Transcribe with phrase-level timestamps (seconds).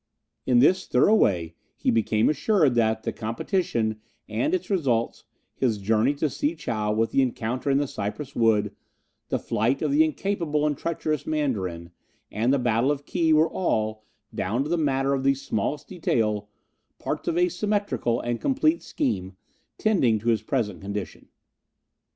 [0.47, 6.15] In this thorough way he became assured that the competition and its results, his journey
[6.15, 8.75] to Si chow with the encounter in the cypress wood,
[9.29, 11.91] the flight of the incapable and treacherous Mandarin,
[12.31, 14.03] and the battle of Ki, were all,
[14.33, 16.49] down to the matter of the smallest detail,
[16.97, 19.35] parts of a symmetrical and complete scheme,
[19.77, 21.27] tending to his present condition.